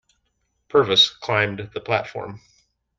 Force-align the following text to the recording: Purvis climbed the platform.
Purvis 0.67 1.11
climbed 1.11 1.69
the 1.75 1.79
platform. 1.79 2.41